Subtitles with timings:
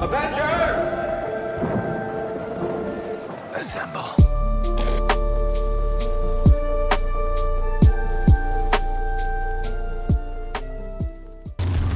[0.00, 0.84] Avengers!
[3.54, 4.23] Assemble.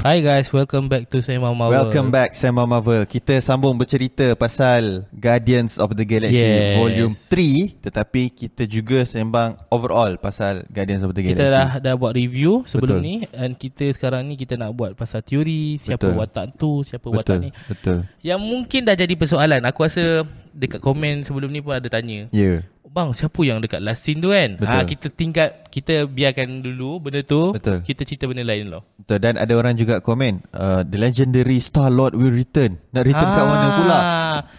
[0.09, 1.85] Hi guys, welcome back to Sembang Marvel.
[1.85, 3.05] Welcome back Sembang Marvel.
[3.05, 6.81] Kita sambung bercerita pasal Guardians of the Galaxy Yes.
[6.81, 11.45] Volume 3 tetapi kita juga sembang overall pasal Guardians of the Galaxy.
[11.45, 13.05] Kita dah dah buat review sebelum Betul.
[13.05, 16.17] ni dan kita sekarang ni kita nak buat pasal teori siapa Betul.
[16.17, 17.51] watak tu, siapa watak betul, ni.
[17.69, 17.99] betul.
[18.25, 19.61] Yang mungkin dah jadi persoalan.
[19.69, 20.25] Aku rasa
[20.57, 22.33] dekat komen sebelum ni pun ada tanya.
[22.33, 22.41] Ya.
[22.41, 22.59] Yeah.
[22.89, 24.57] Bang, siapa yang dekat last scene tu kan?
[24.57, 24.81] Betul.
[24.81, 27.53] Ha, kita tingkat kita biarkan dulu benda tu.
[27.53, 27.85] Betul.
[27.85, 28.83] Kita cerita benda lain lah.
[28.97, 32.81] Betul dan ada orang juga komen uh, the legendary Star Lord will return.
[32.97, 33.99] Nak return kat mana pula?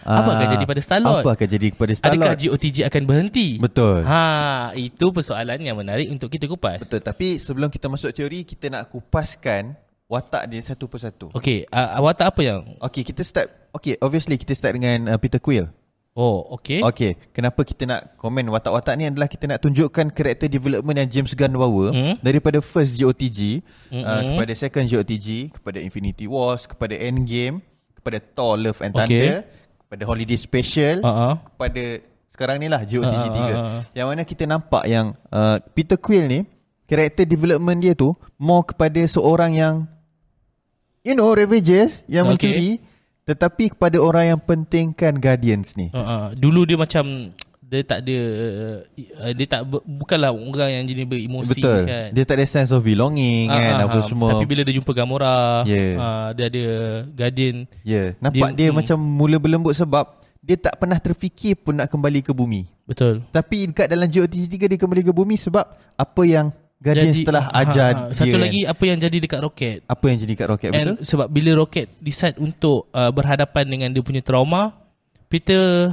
[0.06, 1.22] Apa akan Ah, jadi pada Star-Lord?
[1.24, 2.34] Apa akan jadi kepada Star Adakah?
[2.38, 3.48] GOTG akan berhenti?
[3.58, 4.06] Betul.
[4.06, 4.22] Ha,
[4.78, 6.86] itu persoalan yang menarik untuk kita kupas.
[6.86, 9.74] Betul tapi sebelum kita masuk teori kita nak kupaskan
[10.10, 11.30] watak dia satu persatu.
[11.34, 15.38] Okey, uh, watak apa yang Okay kita start Okay obviously kita start dengan uh, Peter
[15.38, 15.70] Quill
[16.10, 16.82] Oh, okey.
[16.82, 21.30] Okay Kenapa kita nak komen watak-watak ni adalah Kita nak tunjukkan karakter development yang James
[21.32, 22.14] Gunn bawa Hmm.
[22.18, 24.26] Daripada first GOTG uh, Mm-mm.
[24.34, 27.62] Kepada second GOTG Kepada Infinity Wars Kepada Endgame
[27.94, 29.06] Kepada Thor Love and Okay.
[29.06, 29.36] Thunder
[29.80, 31.34] Kepada Holiday Special Uh-uh.
[31.46, 31.82] Kepada
[32.26, 33.80] sekarang ni lah GOTG Ah, ah, 3 ah, ah.
[33.92, 36.40] Yang mana kita nampak yang uh, Peter Quill ni
[36.86, 39.86] Karakter development dia tu More kepada seorang yang
[41.00, 42.32] You know Ravagers Yang Okay.
[42.34, 42.70] mencuri
[43.24, 47.30] Tetapi kepada orang yang pentingkan Guardians ni Uh, uh, dulu dia macam
[47.70, 48.16] dia tak ada
[49.22, 52.10] uh, dia tak bukanlah orang yang jenis beremosi Betul kan.
[52.10, 54.06] Dia tak ada sense of belonging Ah, kan ah, Apa ah.
[54.10, 55.94] semua Tapi bila dia jumpa Gamora, Yeah.
[55.94, 56.64] uh, dia ada
[57.14, 57.70] Guardian.
[57.86, 58.06] Ya yeah.
[58.18, 58.76] Nampak Dia- dia, hmm.
[58.82, 63.22] macam mula berlembut sebab Dia tak pernah terfikir pun nak kembali ke bumi Betul.
[63.30, 65.62] Tapi dekat dalam GOTG 3 dia kembali ke bumi Sebab
[65.94, 66.50] apa yang
[66.80, 69.78] Guardians telah ah, ajar ah, dia Satu lagi apa yang jadi dekat roket.
[69.84, 70.96] Apa yang jadi kat roket And betul?
[71.04, 74.72] sebab bila roket decide untuk uh, berhadapan dengan dia punya trauma,
[75.28, 75.92] Peter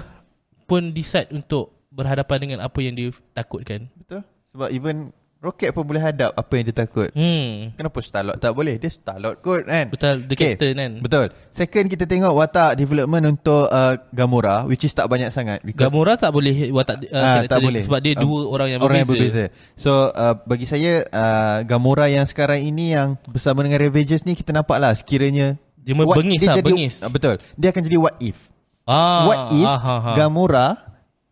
[0.63, 3.91] pun decide untuk berhadapan dengan apa yang dia takutkan.
[3.99, 4.23] Betul
[4.55, 7.71] Sebab even roket pun boleh hadap apa yang dia takut Hmm.
[7.77, 8.75] Kenapa Star-Lord tak boleh?
[8.75, 10.91] Dia Star-Lord kot kan Betul, the Okay, captain kan.
[10.97, 16.17] Betul Second kita tengok watak development untuk uh, Gamora Which is tak banyak sangat Gamora
[16.17, 17.81] tak boleh watak uh, karakter tak dia boleh.
[17.85, 19.13] sebab dia Um, dua orang yang orang berbeza.
[19.13, 19.73] yang berbeza.
[19.77, 24.49] So uh, bagi saya uh, Gamora yang sekarang ini yang bersama dengan Ravagers ni kita
[24.49, 26.95] nampak lah sekiranya Dia bengis lah, jadi, bengis.
[26.99, 27.35] Uh, betul.
[27.53, 28.37] Dia akan jadi what if.
[28.83, 30.15] Ah, what if ah, ah, ah.
[30.15, 30.67] Gamora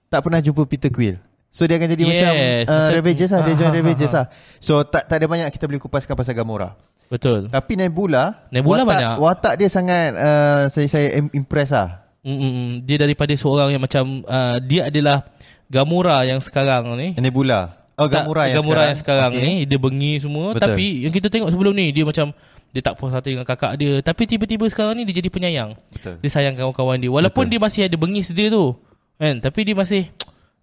[0.07, 1.17] tak pernah jumpa Peter Quill.
[1.55, 4.11] So dia akan jadi Yes, macam uh, macam- Ravagers lah, dia ah, join ah, Ravagers
[4.11, 4.25] ah, lah.
[4.59, 6.75] So tak tak ada banyak kita boleh kupaskan pasal Gamora.
[7.07, 7.47] Betul.
[7.47, 9.15] Tapi Nebula, Nebula watak, banyak.
[9.23, 12.03] Watak dia sangat uh, saya saya im- impress lah.
[12.27, 12.69] Mm, mm, mm.
[12.83, 15.23] Dia daripada seorang yang macam uh, dia adalah
[15.71, 17.15] Gamora yang sekarang ni.
[17.15, 17.71] Nebula.
[17.95, 18.89] Oh Tak, Gamora yang Gamora sekarang.
[18.91, 19.43] yang sekarang Okay.
[19.47, 20.63] ni dia bengi semua Betul.
[20.67, 22.35] tapi yang kita tengok sebelum ni dia macam
[22.75, 25.79] dia tak puas hati dengan kakak dia tapi tiba-tiba sekarang ni dia jadi penyayang.
[25.95, 26.19] Betul.
[26.19, 27.51] Dia sayang kawan-kawan dia walaupun Betul.
[27.55, 28.75] dia masih ada bengis dia tu.
[29.15, 29.39] Kan?
[29.39, 30.11] Tapi dia masih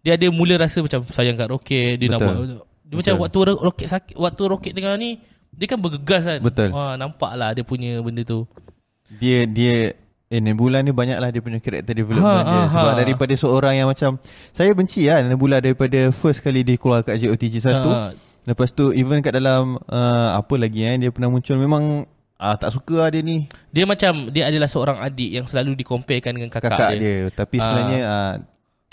[0.03, 2.29] dia ada mula rasa macam sayang kat roket dia nak Betul.
[2.29, 2.47] buat
[2.83, 3.23] dia macam Betul.
[3.23, 5.11] waktu ro- roket sakit waktu roket tengah ni
[5.53, 6.41] dia kan bergegas kan.
[6.41, 6.69] Betul.
[6.71, 8.49] Wah nampak lah dia punya benda tu.
[9.11, 9.93] dia dia
[10.27, 12.99] eh Nebula ni banyaklah dia punya character development Ha, dia ha, sebab ha.
[12.99, 14.17] daripada seorang yang macam
[14.49, 18.17] saya benci lah Nebula daripada first kali dia keluar kat JOTG 1 Ha.
[18.43, 22.73] lepas tu even kat dalam uh, apa lagi eh dia pernah muncul memang ah tak
[22.73, 26.71] suka lah dia ni Dia macam dia adalah seorang adik yang selalu dikomparekan dengan kakak,
[26.71, 26.99] kakak, dia.
[26.99, 27.17] dia.
[27.31, 27.63] tapi Ah.
[27.63, 28.33] sebenarnya ah,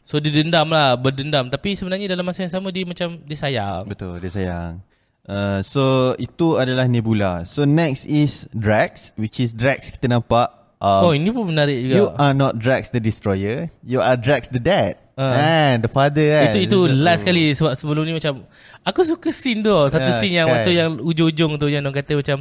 [0.10, 1.54] So dia dendam lah, berdendam.
[1.54, 3.86] Tapi sebenarnya dalam masa yang sama dia macam dia sayang.
[3.86, 4.82] betul dia sayang
[5.30, 7.46] Uh, so itu adalah Nebula.
[7.46, 10.50] So next is Drax, which is Drax kita nampak.
[10.82, 11.94] Um, oh ini pun menarik juga.
[11.94, 13.70] You are not Drax the Destroyer.
[13.86, 14.98] You are Drax the Dad.
[15.14, 15.38] Ah.
[15.38, 16.50] And the father kan.
[16.50, 17.06] itu itu Macam tu.
[17.06, 18.42] last kali sebab sebelum ni macam
[18.82, 20.54] aku suka scene tu satu Ya, scene yang kan.
[20.58, 22.38] waktu yang ujung-ujung tu yang orang kata macam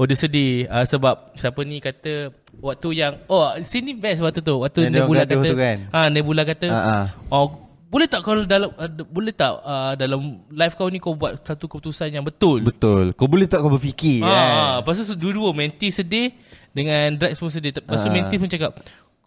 [0.00, 4.40] oh dia sedih uh, sebab siapa ni kata waktu yang oh scene ni best waktu
[4.40, 5.76] tu waktu Yang Nebula kata kan?
[5.88, 7.06] ha Nebula kata ah.
[7.28, 7.46] oh
[7.88, 11.68] boleh tak kalau dalam uh, boleh tak uh, dalam life kau ni kau buat satu
[11.68, 13.12] keputusan yang betul Betul.
[13.12, 14.32] Kau boleh tak kau berfikir kan?
[14.32, 16.32] ah, lepas tu dua-dua Mantis sedih
[16.72, 17.76] dengan Drax pun sedih.
[17.76, 18.14] Lepas tu Ah.
[18.16, 18.72] Mantis pun cakap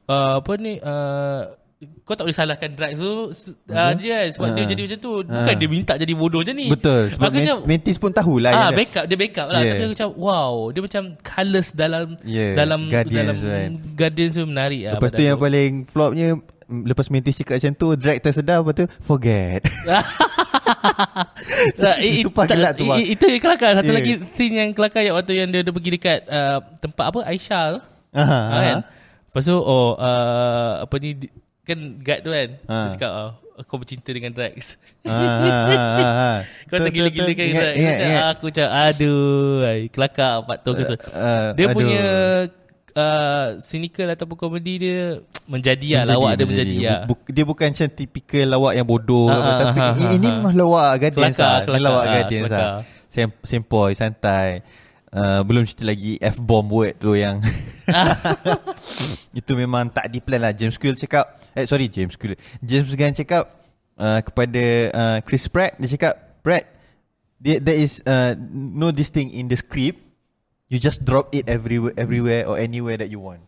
[0.10, 1.54] uh, apa ni uh,
[2.02, 3.12] kau tak boleh salahkan Drax tu
[3.68, 4.68] uh, dia kan, sebab dia Ah.
[4.68, 5.12] jadi macam tu.
[5.22, 5.56] Bukan Ah.
[5.56, 6.68] dia minta jadi bodoh macam ni.
[6.68, 7.04] Betul.
[7.12, 8.50] Sebab aku macam Mantis pun tahulah.
[8.50, 9.72] Ah, yang dia- backup dia backup lah Yeah.
[9.72, 13.70] Tapi aku macam Wow Dia macam Colours dalam Yeah, Dalam Guardians Dalam kan.
[13.94, 15.44] Guardians tu menarik lah Lepas tu yang aku.
[15.44, 16.28] paling flopnya
[16.64, 19.62] mm, Lepas Mantis cakap macam tu Drag tersedar Lepas tu Forget
[21.76, 23.00] So, i- i- Sumpah tak- gelak tu, i- bang.
[23.00, 23.98] i- Itu yang kelakar Satu Yeah.
[23.98, 27.64] lagi scene yang kelakar yang Waktu yang dia, dia pergi dekat uh, Tempat apa Aisyah
[27.72, 27.80] tu
[28.14, 28.78] Aha, ha, kan?
[28.80, 28.84] aha.
[29.28, 31.10] Lepas tu oh uh, Apa ni
[31.66, 32.76] Kan guard tu kan Ha.
[32.78, 33.32] Dia cakap uh,
[33.64, 34.76] kau bercinta dengan Drax.
[35.02, 36.38] Ah, ah, ah, ah.
[36.68, 37.76] Kau Betul, tergila-gila betul, kan ingat, Drax.
[37.76, 38.24] ingat, ingat.
[38.30, 39.58] Aku macam aduh.
[39.64, 40.96] Ay, kelakar Pak Tok kata.
[41.10, 41.74] Ah, Dia aduh.
[41.74, 42.04] punya
[42.94, 45.00] uh, cynical ataupun komedi dia
[45.46, 46.04] menjadi lah.
[46.12, 47.02] Lawak dia menjadi lah.
[47.06, 50.28] Bu- dia bukan macam typical lawak yang bodoh Ah, apa, ah, tapi i- ah, ini
[50.28, 50.34] ah.
[50.34, 51.60] memang lawak Guardians Kelakar, lah.
[51.64, 52.60] Kelakar, lawak Guardians kelakar.
[52.60, 52.82] lah.
[53.08, 54.50] Sem- sempoi, santai.
[55.16, 57.40] Uh, belum cerita lagi F-bomb word tu yang
[59.40, 60.52] Itu memang tak di plan lah.
[60.52, 63.48] James Quill cakap Eh sorry James Quill James Gunn cakap
[63.96, 65.80] uh, Kepada uh, Chris Pratt.
[65.80, 66.68] Dia cakap Pratt
[67.40, 70.04] there, there is uh, No this thing in the script.
[70.68, 73.48] You just drop it everywhere, everywhere Or anywhere that you want.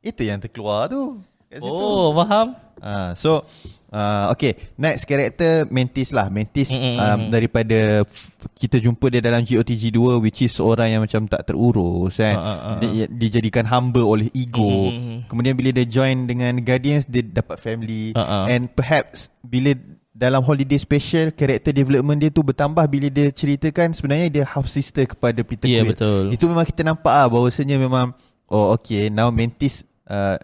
[0.00, 1.20] Itu yang terkeluar tu.
[1.52, 1.68] Kat situ.
[1.68, 2.56] Oh, faham?
[2.80, 3.44] Ah, so
[3.92, 6.26] uh, okay, next character Mantis lah.
[6.26, 11.24] Mantis um, daripada f- kita jumpa dia dalam GOTG 2 which is seorang yang macam
[11.26, 12.34] tak terurus kan.
[12.34, 14.88] Ah, ah, ah, Dia, dijadikan hamba oleh ego.
[14.88, 15.18] Mm, mm, mm.
[15.28, 18.44] Kemudian bila dia join dengan Guardians dia dapat family Ah, ah.
[18.48, 19.76] and perhaps bila
[20.12, 25.04] dalam holiday special character development dia tu bertambah bila dia ceritakan sebenarnya dia half sister
[25.04, 25.92] kepada Peter Ya, Quill.
[25.92, 26.24] betul.
[26.30, 28.12] Itu memang kita nampak ah bahawasanya memang
[28.46, 30.36] oh okay now Mantis uh,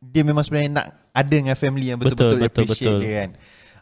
[0.00, 3.00] dia memang sebenarnya nak ada dengan family yang betul-betul Betul, appreciate betul.
[3.00, 3.30] dia kan.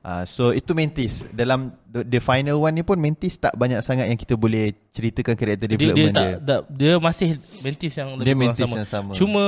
[0.03, 4.11] Uh, so itu Mantis dalam the, the final one ni pun Mantis tak banyak sangat
[4.11, 6.39] yang kita boleh ceritakan karakter Dia, dia, development tak, dia.
[6.43, 7.29] tak, dia masih
[7.63, 8.75] mentis yang lebih Dia Mantis sama.
[8.77, 9.11] yang sama.
[9.15, 9.45] Cuma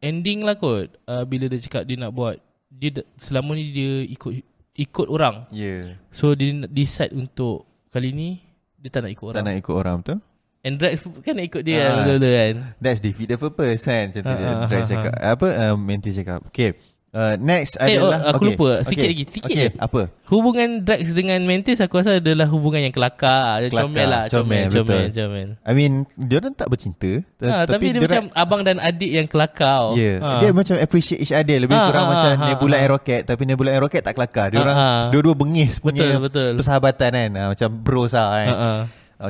[0.00, 2.40] ending lah kot uh, bila dia cakap dia nak buat
[2.72, 4.32] dia selama ni dia ikut
[4.74, 5.46] ikut orang.
[5.52, 6.00] Yeah.
[6.10, 8.40] So dia decide untuk kali ni
[8.80, 9.44] dia tak nak ikut Tak orang.
[9.46, 10.18] nak ikut orang betul?
[10.64, 12.08] And Drax kan nak ikut dia Ah.
[12.08, 12.54] kan kan.
[12.80, 16.16] That's defeat the purpose kan Macam tu dia ah, Drake ah, cakap Apa uh, Mantis
[16.16, 16.72] cakap Okay
[17.14, 18.48] uh, Next Eh, oh, adalah aku okay.
[18.52, 18.70] lupa.
[18.82, 19.70] Sikit lagi, sikit okay.
[19.70, 19.78] je.
[19.78, 23.62] Apa Hubungan Drax dengan Mantis aku rasa adalah hubungan yang kelakar.
[23.62, 24.24] Dia Kelakar, comel lah.
[24.26, 25.48] Comel, comel, comel, comel.
[25.62, 27.12] I mean Dia orang tak bercinta
[27.44, 29.94] Ha, tapi dia macam abang dan adik yang kelakar.
[29.94, 30.16] Ya yeah.
[30.18, 30.28] Ha.
[30.42, 32.82] Dia macam appreciate each other Lebih Ah, kurang ah, macam ah, Nebula ah.
[32.82, 35.04] and Rocket Tapi Nebula and Rocket tak kelakar Dia orang ah.
[35.14, 36.50] Dua-dua bengis punya Betul, betul.
[36.58, 38.72] Persahabatan kan ha, Macam bros lah kan Ha, ha.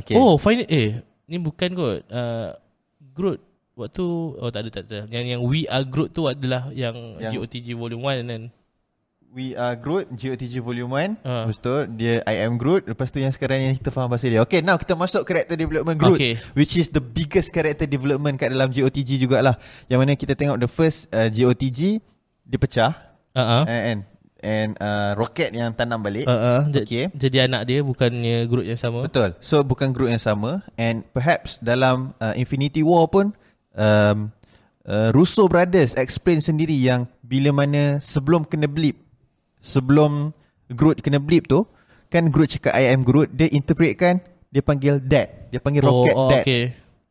[0.00, 2.00] Okay Oh, final eh ni bukan kot.
[2.12, 2.52] Uh,
[3.14, 3.40] Groot
[3.74, 4.04] waktu
[4.38, 4.98] oh tak ada tak ada.
[5.10, 8.42] Yang yang We Are Groot tu adalah yang, Yang- GOTG Volume 1 kan.
[9.34, 11.42] We are Groot GOTG Volume 1 Ah.
[11.42, 14.38] Lepas tu Dia I am Groot Lepas tu yang sekarang yang kita faham pasal dia
[14.46, 16.38] Okay now kita masuk Character development Groot Okay.
[16.54, 19.58] Which is the biggest character development Kat dalam GOTG jugalah
[19.90, 21.98] Yang mana kita tengok The first uh, GOTG
[22.46, 22.94] Dia pecah
[23.34, 23.62] Ha ah.
[23.66, 24.06] uh, And
[24.38, 27.10] And uh, Rocket yang tanam balik Uh, uh, Okay.
[27.10, 29.10] Jadi anak dia bukannya Groot yang sama.
[29.10, 29.34] Betul.
[29.42, 33.34] So bukan group yang sama and perhaps dalam uh, Infinity War pun
[33.74, 34.30] um,
[34.86, 38.98] uh, Russo Brothers explain sendiri yang bila mana sebelum kena blip
[39.60, 40.32] sebelum
[40.72, 41.68] Groot kena blip tu
[42.08, 46.14] kan Groot cakap I am Groot dia interpretkan dia panggil dad dia panggil oh, Rocket
[46.16, 46.64] oh, dad okay.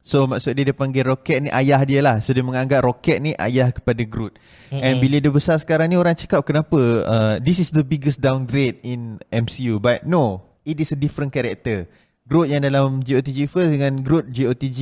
[0.03, 2.19] So maksud dia dia panggil Rocket ni ayah dia lah.
[2.19, 4.35] So dia menganggap Rocket ni ayah kepada Groot.
[4.35, 4.83] Mm-hmm.
[4.83, 8.83] And bila dia besar sekarang ni orang cakap kenapa uh, this is the biggest downgrade
[8.83, 9.79] in MCU.
[9.79, 11.87] But no, it is a different character.
[12.27, 14.79] Groot yang dalam GOTG first dengan Groot GOTG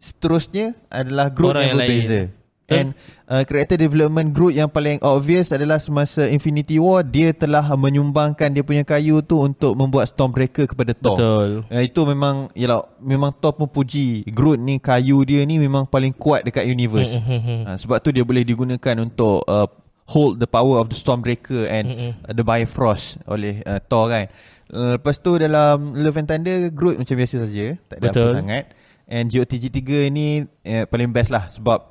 [0.00, 1.88] seterusnya adalah Orang yang, yang lain.
[1.92, 2.20] berbeza.
[2.30, 2.38] Betul.
[2.70, 2.88] And
[3.26, 8.62] uh, character development Groot yang paling obvious adalah semasa Infinity War dia telah menyumbangkan dia
[8.62, 11.18] punya kayu tu untuk membuat Stormbreaker kepada Thor.
[11.18, 11.48] Betul.
[11.66, 16.14] Uh, itu memang yalah memang Thor pun puji Groot ni kayu dia ni memang paling
[16.14, 17.18] kuat dekat universe.
[17.18, 19.66] uh, sebab tu dia boleh digunakan untuk uh,
[20.06, 24.30] hold the power of the Stormbreaker and uh, the Bifrost oleh uh, Thor kan.
[24.70, 28.30] Uh, lepas tu dalam Love and Thunder Groot macam biasa saja, tak ada Betul.
[28.30, 28.64] apa sangat.
[29.10, 30.26] And GOTG 3 ni
[30.62, 31.82] eh, paling best lah sebab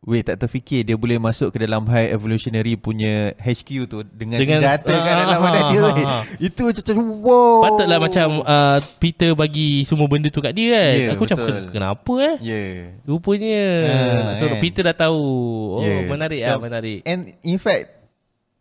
[0.00, 4.56] Weh tak terfikir dia boleh masuk ke dalam High Evolutionary punya HQ tu Dengan, Dengan-
[4.56, 6.22] senjata kat ah, dalam ah, badan ah, dia ah.
[6.40, 10.92] Itu macam wow Patutlah macam uh, Peter bagi semua benda tu kat dia kan.
[10.96, 11.52] Ya, Aku macam betul.
[11.52, 12.36] "Ken- kenapa eh?
[12.40, 12.96] Yeah.
[13.04, 14.56] Rupanya Ah, So kan.
[14.56, 15.20] Peter dah tahu
[15.74, 16.08] Oh Yeah.
[16.08, 17.84] menarik Macam- lah menarik And in fact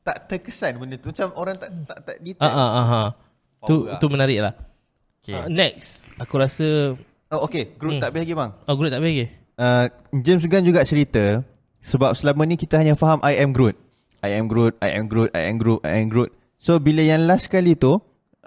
[0.01, 3.09] Tak terkesan benda tu Macam orang tak tak, tak Ah detail ah ah ah.
[3.63, 4.53] Tu tu menarik lah.
[5.19, 5.35] okay.
[5.35, 6.99] Uh, next, aku rasa
[7.29, 8.01] Oh okay Groot Hmm.
[8.01, 9.25] tak habis lagi bang oh Groot tak bagi.
[9.55, 11.45] uh, James Gunn juga cerita
[11.79, 13.77] Sebab selama ni kita hanya faham I am Groot
[14.19, 17.23] I am Groot I am Groot I am Groot I am Groot So bila yang
[17.23, 18.01] last kali tu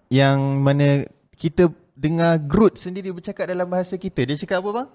[0.08, 0.88] Yang mana
[1.32, 4.88] Kita dengar Groot sendiri bercakap dalam bahasa kita Dia cakap apa bang?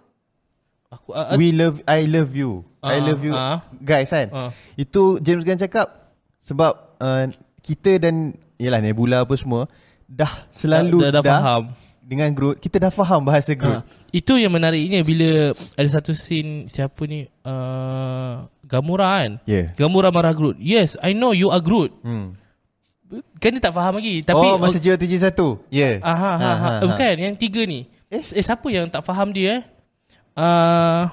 [0.90, 3.66] Aku uh, We love I love you I Ah, love you ah.
[3.74, 4.52] Guys kan Ah.
[4.76, 6.14] Itu James Gunn cakap
[6.44, 7.26] Sebab uh,
[7.58, 9.66] Kita dan Yelah Nebula apa semua
[10.06, 11.64] Dah selalu dah, dah, dah faham.
[12.08, 16.72] Dengan Groot Kita dah faham bahasa Groot Ha, itu yang menariknya bila ada satu scene
[16.72, 19.32] siapa ni uh, Gamora kan.
[19.44, 20.56] Yeah Gamora marah Groot.
[20.64, 21.92] Yes, I know you are Groot.
[22.08, 22.40] hmm.
[23.40, 24.20] Kan dia tak faham lagi.
[24.24, 25.36] Tapi oh masa GOTG 1
[25.72, 26.72] Yeah Aha, aha, aha.
[26.84, 27.88] Eh, bukan yang tiga ni.
[28.08, 29.62] Eh, eh siapa yang tak faham dia eh?
[30.40, 31.12] Uh,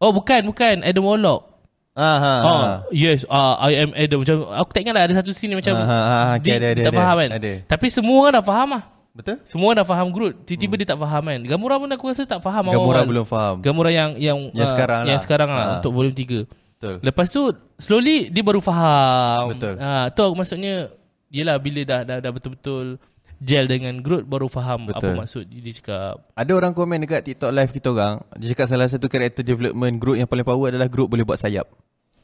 [0.00, 1.50] oh bukan bukan Adam Warlock.
[1.90, 2.44] Ah, ha, ha.
[2.46, 5.74] Oh, yes, uh, I am Adam macam aku tak ingat lah ada satu scene macam
[5.74, 7.00] Ah, ah, ah, okay, dia ada, ada, tak ada.
[7.02, 7.30] faham kan.
[7.36, 7.52] Ada.
[7.66, 8.82] Tapi semua orang dah faham lah.
[9.10, 9.42] Betul?
[9.42, 10.46] Semua dah faham Groot.
[10.46, 11.40] Tiba-tiba dia tak faham kan.
[11.42, 13.06] Gamora pun aku rasa tak faham Gamora awal-awal.
[13.06, 13.54] belum faham.
[13.58, 15.22] Gamora yang yang Yang ah, sekarang yang lah.
[15.22, 15.74] sekarang lah Ah.
[15.76, 16.46] untuk volume 3.
[16.46, 16.94] Betul.
[17.02, 17.42] Lepas tu
[17.76, 19.52] slowly dia baru faham.
[19.52, 19.74] Betul.
[19.76, 20.88] Ah tu aku maksudnya
[21.26, 22.98] Yelah bila dah dah, dah betul-betul
[23.38, 25.14] gel dengan Groot baru faham Betul.
[25.14, 26.26] apa maksud dia cakap.
[26.32, 28.14] Ada orang komen dekat TikTok live kita orang.
[28.34, 31.66] Dia cakap salah satu character development Groot yang paling power adalah Groot boleh buat sayap.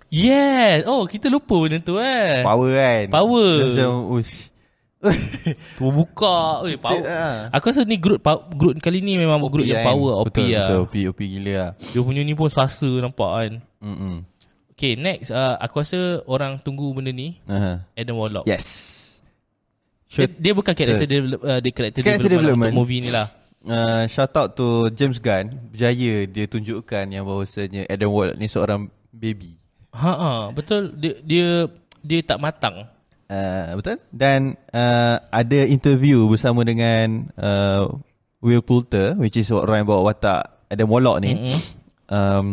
[0.06, 0.86] Yes.
[0.86, 2.42] Oh, kita lupa benda tu eh.
[2.42, 3.04] Power kan?
[3.10, 3.50] Power.
[3.64, 4.54] Macam, ush.
[5.76, 6.62] Tu buka.
[6.62, 7.04] Oi, power.
[7.04, 7.52] Ah.
[7.52, 9.92] Aku rasa ni Groot pa- Groot kali ni memang OP Groot yang kan?
[9.92, 10.66] power OP betul, lah.
[10.66, 11.70] Betul, OP, OP gila lah.
[11.76, 13.52] Dia punya ni pun suasa nampak kan.
[13.78, 14.14] Mm-mm.
[14.72, 17.80] Okay, next uh, aku rasa orang tunggu benda ni Uh-huh.
[17.92, 18.44] Adam Warlock.
[18.44, 18.94] Yes.
[20.08, 21.12] Dia, dia bukan character Yes.
[21.12, 22.72] develop, uh, dia character, Character development, development.
[22.72, 23.26] untuk movie ni lah.
[23.60, 28.86] Uh, shout out to James Gunn Berjaya dia tunjukkan yang bahawasanya Adam Warlock ni seorang
[29.10, 29.58] baby
[29.90, 31.48] Ha ah, betul dia dia
[31.98, 32.86] dia tak matang.
[33.26, 33.96] Uh, Betul?
[34.08, 37.90] Dan uh, ada interview bersama dengan uh,
[38.40, 41.58] Will Poulter Which is orang yang bawa watak Adam Warlock ni Mm-mm.
[42.08, 42.46] um,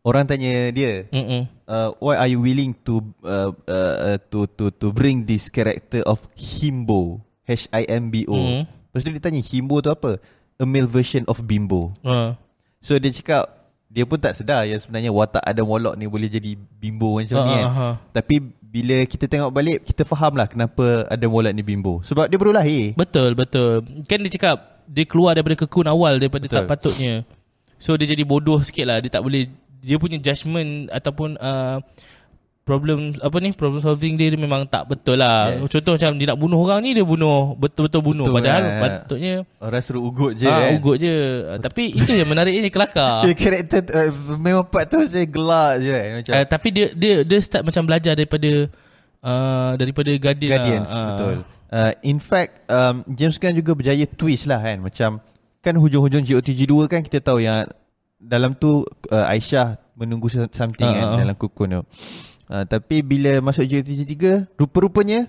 [0.00, 1.48] Orang tanya dia Mm-mm.
[1.64, 6.04] uh, Why are you willing to uh, uh, uh, to to to bring this character
[6.04, 8.62] of Himbo H-I-M-B-O Mhm.
[8.90, 10.20] Lepas tu dia tanya Himbo tu apa?
[10.54, 12.36] A male version of Bimbo Ha.
[12.78, 13.48] So dia cakap
[13.88, 17.46] Dia pun tak sedar yang sebenarnya watak Adam Warlock ni boleh jadi bimbo macam ni
[17.46, 17.88] Ha, kan ha, ha.
[18.10, 18.34] Tapi
[18.74, 22.50] bila kita tengok balik Kita faham lah kenapa Adam Warlock ni bimbo Sebab dia baru
[22.50, 23.86] lahir Betul, betul.
[24.10, 26.56] Kan dia cakap dia keluar daripada kekun awal daripada Betul.
[26.60, 27.24] tak patutnya.
[27.80, 28.98] So dia jadi bodoh sikit lah.
[29.00, 29.48] Dia tak boleh
[29.84, 31.80] dia punya judgement ataupun uh,
[32.64, 35.52] problem apa ni problem solving dia, dia memang tak betul lah.
[35.52, 35.68] Yes.
[35.68, 38.80] Contoh macam dia nak bunuh orang ni dia bunuh betul-betul bunuh Betul, padahal eh.
[38.80, 41.14] patutnya Orang suruh ugut je ah, kan ugut je.
[41.44, 43.20] Uh, tapi itu yang menariknya kelakar.
[43.22, 44.08] Dia karakter uh,
[44.40, 47.84] Memang part tu saya gelak je kan Macam Uh, tapi dia dia dia start macam
[47.84, 48.50] belajar daripada
[49.20, 50.96] uh, daripada Guardian Guardians lah.
[50.96, 51.06] Ah.
[51.12, 51.34] betul.
[51.68, 55.20] Uh, in fact um, James Gunn juga berjaya twist lah kan macam
[55.58, 57.68] kan hujung-hujung GOTG 2 kan kita tahu yang
[58.16, 61.18] dalam tu uh, Aisyah menunggu some- something Ah, kan ah.
[61.20, 61.82] dalam kukun tu.
[62.54, 65.26] Uh, tapi bila masuk GOTG 3 rupa-rupanya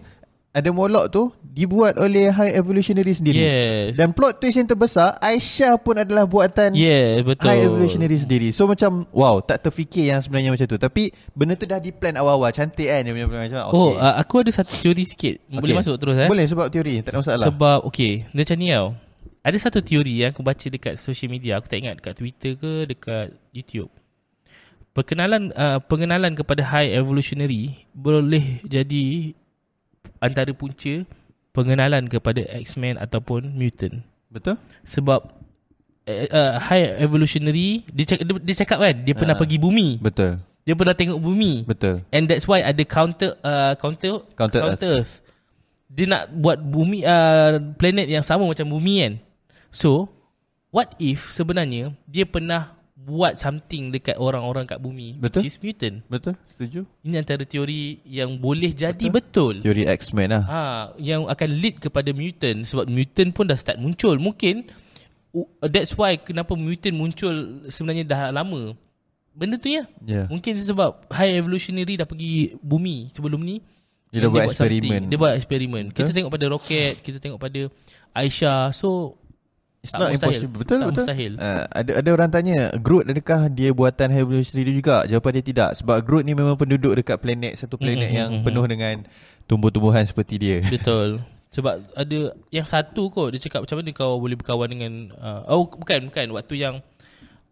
[0.55, 3.43] ada Warlock tu dibuat oleh High Evolutionary sendiri.
[3.43, 3.99] Yes.
[3.99, 7.51] Dan plot twist yang terbesar Aisyah pun adalah buatan Yeah, betul.
[7.51, 8.47] High Evolutionary sendiri.
[8.55, 10.79] So macam wow, tak terfikir yang sebenarnya macam tu.
[10.79, 12.55] Tapi benda tu dah di plan awal-awal.
[12.55, 13.59] Cantik kan dia punya plan macam.
[13.67, 13.99] Oh, okay.
[13.99, 15.35] uh, aku ada satu teori sikit.
[15.51, 16.29] Boleh masuk terus eh?
[16.31, 17.45] Boleh sebab teori, tak ada masalah.
[17.51, 18.87] Sebab okay Dia macam ni tau
[19.43, 22.71] Ada satu teori yang aku baca dekat social media Aku tak ingat dekat Twitter ke
[22.87, 23.91] Dekat YouTube
[24.95, 29.35] Perkenalan uh, Pengenalan kepada High Evolutionary Boleh jadi
[30.23, 31.03] Antara punca
[31.51, 33.99] Pengenalan kepada X-Men Ataupun Mutant
[34.31, 34.55] Betul?
[34.87, 35.35] Sebab
[36.07, 39.41] uh, uh, High Evolutionary dia cakap, dia, dia cakap kan Dia pernah Ah.
[39.43, 40.39] pergi bumi Betul.
[40.65, 42.01] Dia pernah tengok bumi Betul.
[42.09, 45.21] And that's why ada counter uh, counter Counter counter Earth.
[45.85, 49.13] Dia nak buat bumi uh, planet yang sama macam bumi kan.
[49.71, 50.11] So,
[50.75, 52.74] what if sebenarnya dia pernah
[53.05, 55.45] buat something dekat orang-orang kat bumi Betul.
[55.45, 56.01] which is mutant.
[56.09, 56.33] Betul?
[56.49, 56.89] Setuju?
[57.05, 59.61] Ini antara teori yang boleh jadi betul.
[59.61, 59.69] betul.
[59.69, 60.43] Teori X-Men lah.
[60.49, 60.61] Ha,
[60.97, 64.17] yang akan lead kepada mutant sebab mutant pun dah start muncul.
[64.17, 64.65] Mungkin
[65.61, 68.73] that's why kenapa mutant muncul sebenarnya dah lama.
[69.35, 69.85] Benda tu ya.
[70.01, 70.25] Ya.
[70.25, 73.61] Mungkin sebab high evolutionary dah pergi bumi sebelum ni.
[74.09, 75.01] Dia dah And buat eksperimen.
[75.11, 75.83] Dia buat eksperimen.
[75.91, 77.67] Kita tengok pada roket, kita tengok pada
[78.15, 78.71] Aisyah.
[78.71, 79.19] So
[79.87, 80.31] tak not mustahil.
[80.31, 80.57] impossible.
[80.57, 81.03] Betul, Tak betul.
[81.03, 81.31] mustahil.
[81.35, 84.97] Uh, ada ada orang tanya, Groot adakah dia buatan High Evolutionary juga?
[85.03, 85.69] Jawapan dia tidak.
[85.75, 88.95] Sebab Groot ni memang penduduk dekat planet, satu planet Mhm, yang mhm, penuh dengan
[89.43, 90.57] tumbuh-tumbuhan seperti dia.
[90.63, 91.21] betul.
[91.49, 95.63] Sebab ada yang satu kot dia cakap macam mana kau boleh berkawan dengan uh, oh
[95.65, 96.75] bukan bukan waktu yang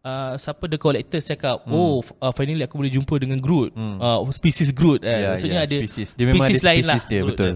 [0.01, 1.71] uh, siapa the collector cakap Hmm.
[1.71, 3.71] oh uh, finally aku boleh jumpa dengan Groot.
[3.71, 3.95] Hmm.
[3.97, 5.15] Uh, species Groot kan.
[5.15, 6.09] Ya, Maksudnya ya, ada species.
[6.13, 7.51] Dia memang ada lain species lah dia, betul.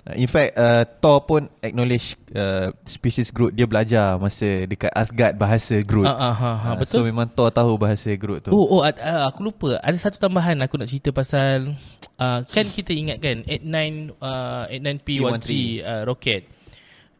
[0.00, 3.52] Uh, in fact, uh, Thor pun acknowledge uh, species Groot.
[3.52, 6.08] Dia belajar masa dekat Asgard bahasa Groot.
[6.08, 7.04] Ah, ah, ah, Uh, betul.
[7.04, 8.50] So memang Thor tahu bahasa Groot tu.
[8.50, 9.76] Oh, oh ad, uh, aku lupa.
[9.78, 11.76] Ada satu tambahan aku nak cerita pasal
[12.16, 16.48] uh, kan kita ingat kan 89 uh, 89P13 uh, rocket.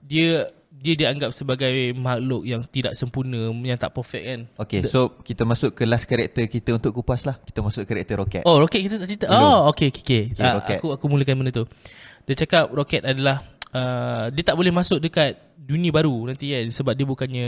[0.01, 4.41] Dia dia dianggap sebagai makhluk yang tidak sempurna, yang tak perfect kan.
[4.57, 7.37] Okay, so kita masuk ke last karakter kita untuk kupas lah.
[7.45, 8.43] Kita masuk karakter Rocket.
[8.49, 9.27] Oh, rocket kita tak cerita.
[9.29, 9.45] Belum.
[9.45, 10.33] Oh, okey okey.
[10.33, 10.81] Okay, Ah, Rocket.
[10.81, 11.69] aku aku mulakan benda tu.
[12.31, 13.43] Dia cakap rocket adalah
[13.75, 17.47] uh, dia tak boleh masuk dekat dunia baru nanti kan sebab dia bukannya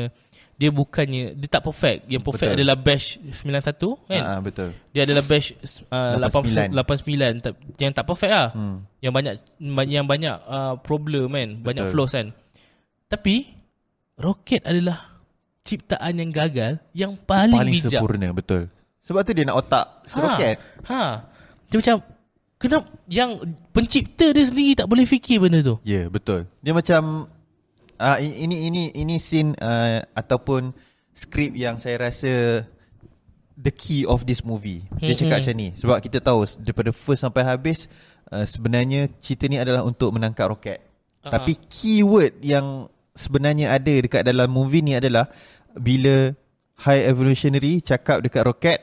[0.59, 2.07] dia bukannya dia tak perfect.
[2.07, 2.59] Yang perfect Betul.
[2.59, 4.23] adalah Bash 91 kan.
[4.23, 4.71] Ah, ah, betul.
[4.91, 5.49] Dia adalah batch
[5.91, 6.75] uh, 89.
[6.75, 8.49] 89 89 tak, yang tak perfect lah.
[8.55, 8.77] Hmm.
[8.99, 9.35] Yang banyak
[9.91, 11.95] yang banyak uh, problem kan, banyak Betul.
[11.95, 12.27] flaws kan.
[13.11, 13.35] Tapi
[14.19, 15.23] roket adalah
[15.63, 18.03] ciptaan yang gagal yang paling, Paling bijak.
[18.03, 18.63] sempurna, betul.
[19.03, 20.63] Sebab tu dia nak otak seroket.
[20.87, 21.27] Ha.
[21.71, 21.97] Dia macam
[22.63, 23.43] kenapa yang
[23.75, 25.83] pencipta dia sendiri tak boleh fikir benda tu.
[25.83, 26.47] Ya, yeah, betul.
[26.63, 27.27] Dia macam
[27.99, 30.71] uh, ini ini ini scene uh, ataupun
[31.11, 32.63] skrip yang saya rasa
[33.59, 34.87] the key of this movie.
[35.03, 35.43] Dia cakap Mm-mm.
[35.43, 37.91] macam ni sebab kita tahu daripada first sampai habis
[38.31, 40.79] uh, sebenarnya cerita ni adalah untuk menangkap roket.
[41.27, 45.29] Ah, Tapi keyword yang sebenarnya ada dekat dalam movie ni adalah
[45.77, 46.33] bila
[46.83, 48.81] high evolutionary cakap dekat roket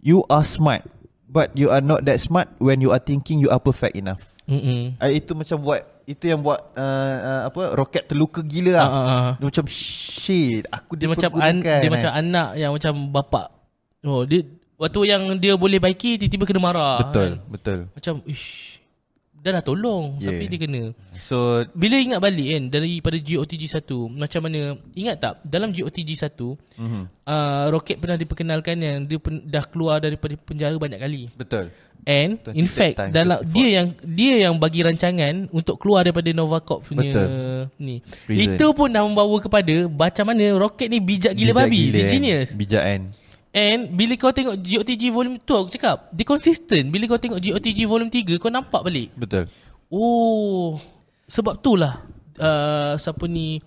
[0.00, 0.82] you are smart
[1.30, 4.20] but you are not that smart when you are thinking you are perfect enough.
[4.50, 4.98] Mm-mm.
[4.98, 8.82] Uh, itu macam buat itu yang buat uh, uh, apa roket terluka gila lah.
[8.82, 9.32] Ah, ah, ah.
[9.38, 11.92] Dia macam shit aku Dia macam an, dia eh.
[11.92, 13.46] macam anak yang macam bapak.
[14.02, 14.42] Oh, dia
[14.74, 16.98] waktu yang dia boleh baiki tiba-tiba kena marah.
[17.06, 17.46] betul Kan?
[17.46, 17.78] betul.
[17.94, 18.79] Macam ish
[19.40, 20.36] dah dah tolong Yeah.
[20.36, 20.82] tapi dia kena.
[21.16, 24.60] So Bila ingat balik kan daripada GOTG 1 macam mana
[24.92, 27.04] ingat tak dalam GOTG 1 mm-hmm.
[27.24, 31.22] uh, roket pernah diperkenalkan yang dia pen, dah keluar daripada penjara banyak kali.
[31.34, 31.72] betul.
[32.00, 33.52] And 23 in fact time, dalam 24.
[33.52, 37.28] dia yang dia yang bagi rancangan untuk keluar daripada Nova Corp punya Betul.
[37.76, 38.00] ni.
[38.24, 38.56] Prison.
[38.56, 42.12] Itu pun dah membawa kepada macam mana roket ni bijak gila Bijak babi, dia kan.
[42.16, 42.48] genius.
[42.56, 43.02] Bijak kan.
[43.50, 46.86] And bila kau tengok GOTG volume 2 aku cakap, dia consistent.
[46.86, 49.10] Bila kau tengok GOTG volume 3 kau nampak balik.
[49.18, 49.50] Betul.
[49.90, 50.78] Oh,
[51.26, 52.06] sebab tu lah
[52.38, 53.58] uh, siapa ni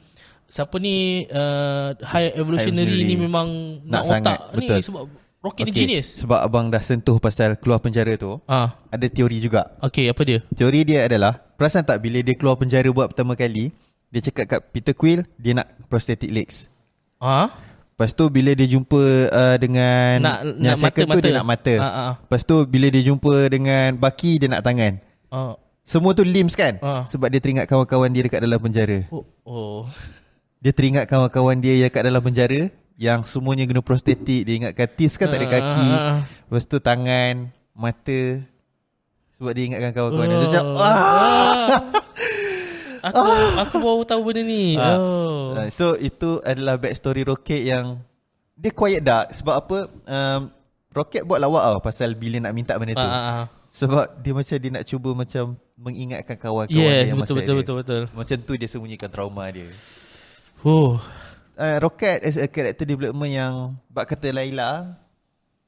[0.48, 3.48] siapa ni uh, high evolutionary ni memang
[3.84, 4.82] nak, Nak sangat, otak ni betul.
[4.88, 5.04] sebab
[5.44, 6.08] roket ni genius.
[6.24, 9.76] Sebab abang dah sentuh pasal keluar penjara tu, Ah, ada teori juga.
[9.84, 10.40] okay apa dia?
[10.56, 13.76] Teori dia adalah, perasan tak bila dia keluar penjara buat pertama kali,
[14.14, 16.72] dia cakap kat Peter Quill, dia nak prosthetic legs.
[17.20, 17.52] Ah,
[17.94, 21.38] Lepas tu bila dia jumpa uh, dengan Nak- yang nak second mata- tu dia mata.
[21.38, 21.74] nak mata.
[21.78, 22.12] Ah, ah.
[22.20, 24.94] Lepas tu bila dia jumpa dengan Bucky dia nak tangan.
[25.30, 25.54] ah.
[25.84, 26.80] Semua tu limbs kan?
[26.80, 27.04] Ah.
[27.06, 29.04] Sebab dia teringat kawan-kawan dia dekat dalam penjara.
[29.10, 29.84] Oh, oh.
[30.58, 34.42] Dia teringat kawan-kawan dia yang kat dalam penjara yang semuanya guna prostetik.
[34.42, 35.90] Dia ingatkan teeth kan tak ada kaki.
[36.48, 38.22] Lepas tu tangan, mata.
[39.36, 40.38] Sebab dia ingatkan kawan-kawan dia.
[40.40, 41.68] Dia macam, ah.
[43.04, 43.20] Aku
[43.60, 44.80] aku baru tahu benda ni.
[44.80, 44.96] Ah.
[44.96, 45.52] Oh.
[45.60, 48.00] Uh, so itu adalah backstory Rocket yang
[48.56, 50.42] dia quiet dark sebab apa um,
[50.94, 53.04] Rocket buat lawak tau pasal bila nak minta benda tu.
[53.04, 53.46] Ah, ah, ah.
[53.74, 57.56] Sebab dia macam dia nak cuba macam mengingatkan kawan-kawan Yes, dia yang betul masih betul
[57.56, 57.60] ada.
[57.60, 58.02] betul betul.
[58.16, 59.68] Macam tu dia sembunyikan trauma dia.
[60.64, 61.02] Oh.
[61.60, 63.54] Uh, Rocket as a character development yang
[63.92, 64.96] bak kata Laila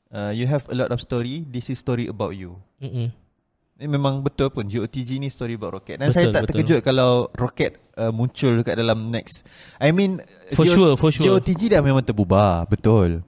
[0.10, 2.56] uh, you have a lot of story this is story about you.
[2.80, 3.12] Mm-mm.
[3.76, 6.64] Ini memang betul pun GOTG ni story about Rocket Dan Betul, saya tak betul.
[6.64, 9.44] terkejut kalau Rocket uh, muncul dekat dalam next
[9.76, 10.24] I mean
[10.56, 11.28] For sure, for sure.
[11.28, 13.20] GOTG dah memang terbubar Betul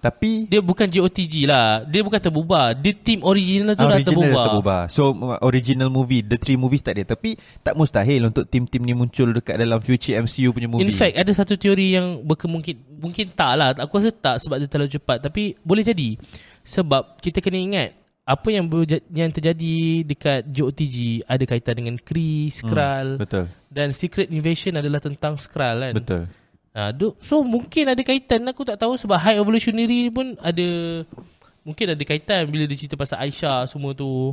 [0.00, 1.84] Tapi Dia bukan GOTG lah.
[1.84, 2.72] Dia bukan terbubar.
[2.72, 4.32] Dia team original tu dah Original terbubar.
[4.32, 5.02] dah terbubar So
[5.44, 9.60] original movie The three movies tak ada Tapi tak mustahil Untuk tim-tim ni muncul Dekat
[9.60, 13.76] dalam future MCU punya movie In fact ada satu teori yang berkemungkin mungkin tak lah.
[13.76, 16.16] Aku rasa tak sebab dia terlalu cepat tapi boleh jadi.
[16.64, 17.88] Sebab kita kena ingat
[18.22, 24.30] apa yang berja- yang terjadi dekat GOTG ada kaitan dengan Kree, Skrull Betul dan Secret
[24.30, 25.94] Invasion adalah tentang Skrull kan.
[25.94, 26.22] Betul
[26.72, 30.64] Ha, du- so mungkin ada kaitan aku tak tahu sebab High Evolutionary pun ada
[31.60, 34.32] mungkin ada kaitan bila dia cerita pasal Aisyah semua tu.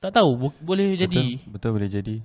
[0.00, 1.36] Tak tahu bo- boleh jadi.
[1.36, 2.16] Betul, betul boleh jadi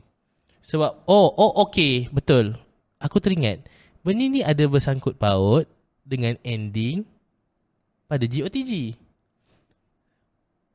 [0.64, 2.56] Sebab oh oh okey betul.
[3.00, 3.66] Aku teringat
[4.00, 5.68] benda ni ada bersangkut paut
[6.02, 7.04] dengan ending
[8.06, 8.96] pada GOTG.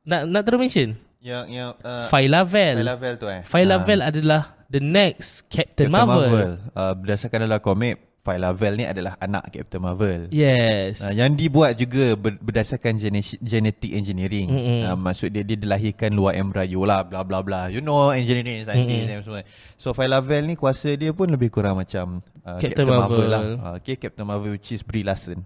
[0.04, 0.88] Nak nak terus mention
[1.24, 2.84] Yang yang uh, Phyla-Vel.
[2.84, 6.60] Lavel tu eh Phyla-Vel adalah the next Captain, Marvel.
[6.76, 11.00] Uh, berdasarkan dalam komik Phyla-Vel ni adalah anak Captain Marvel Yes.
[11.00, 14.48] Uh, yang dibuat juga ber, berdasarkan gene- genetic engineering.
[14.48, 14.80] Mm-mm.
[14.84, 17.68] Uh, maksud dia dia dilahirkan luar embryo lah bla bla bla.
[17.68, 19.42] You know engineering scientist and semua.
[19.76, 23.24] So Phyla-Vel ni kuasa dia pun lebih kurang macam uh, Captain Captain, Marvel.
[23.24, 23.28] Marvel.
[23.28, 23.40] lah.
[23.60, 25.44] Uh, okay Captain Marvel which is Brie Larson.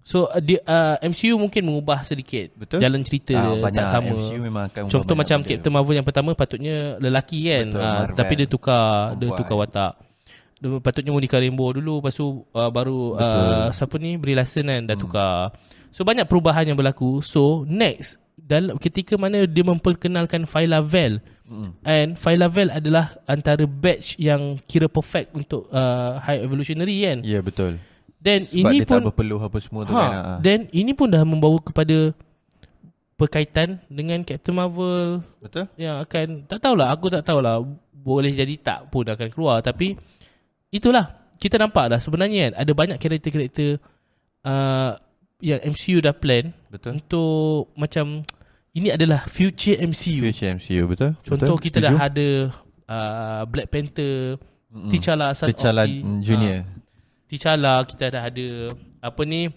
[0.00, 2.82] So uh, dia, uh, MCU mungkin mengubah sedikit Betul.
[2.82, 4.14] jalan cerita Ah, dia banyak tak sama.
[4.16, 5.50] MCU memang akan Contoh macam benda.
[5.52, 7.66] Captain Marvel yang pertama patutnya lelaki kan.
[7.70, 8.16] Betul, Marvel.
[8.18, 8.82] tapi dia tukar
[9.14, 9.38] dia Perempuan.
[9.38, 9.92] tukar watak.
[10.58, 13.46] Dia, patutnya Monica Rambeau dulu lepas tu uh, baru Betul.
[13.46, 15.54] uh, siapa ni Brie Larson kan dah tukar.
[15.94, 17.22] So banyak perubahan yang berlaku.
[17.22, 21.70] So next dalam ketika mana dia memperkenalkan Phyla-Vel Mm.
[21.84, 27.20] and Phyla-Vel adalah antara batch yang kira perfect untuk uh, high evolutionary kan.
[27.20, 27.76] Ya yeah, betul.
[28.22, 30.10] Dan Sebab ini dia pun tak berpeluh apa semua tu ha, kan.
[30.14, 30.38] ah.
[30.38, 32.14] Dan ini pun dah membawa kepada
[33.18, 35.66] berkaitan dengan Captain Marvel Betul?
[35.78, 37.62] yang akan tak tahulah aku tak tahulah
[37.94, 39.94] boleh jadi tak pun akan keluar tapi
[40.74, 43.78] itulah kita nampak dah sebenarnya kan ada banyak karakter-karakter
[44.42, 44.98] uh,
[45.38, 46.98] yang MCU dah plan Betul.
[46.98, 48.26] untuk macam
[48.72, 50.24] ini adalah future MCU.
[50.32, 51.12] Future MCU betul?
[51.22, 51.64] Contoh betul?
[51.68, 52.28] kita dah ada
[52.88, 54.40] uh, Black Panther,
[54.72, 54.88] Mm-mm.
[54.88, 56.64] T'Challa son T'Challa of the, Junior.
[56.64, 56.80] Ah,
[57.32, 58.48] T'Challa kita dah ada
[59.00, 59.48] apa ni